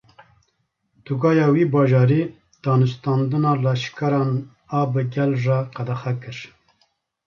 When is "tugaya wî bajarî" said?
1.05-2.23